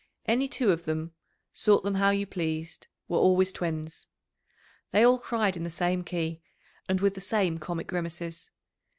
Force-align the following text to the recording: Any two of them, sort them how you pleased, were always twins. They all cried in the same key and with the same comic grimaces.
Any 0.25 0.47
two 0.47 0.71
of 0.71 0.85
them, 0.85 1.13
sort 1.53 1.83
them 1.83 1.93
how 1.93 2.09
you 2.09 2.25
pleased, 2.25 2.87
were 3.07 3.19
always 3.19 3.51
twins. 3.51 4.07
They 4.89 5.05
all 5.05 5.19
cried 5.19 5.55
in 5.55 5.61
the 5.61 5.69
same 5.69 6.03
key 6.03 6.41
and 6.89 6.99
with 6.99 7.13
the 7.13 7.21
same 7.21 7.59
comic 7.59 7.85
grimaces. 7.85 8.49